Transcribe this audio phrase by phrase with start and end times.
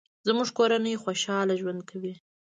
[0.27, 2.13] زموږ کورنۍ خوشحاله ژوند کوي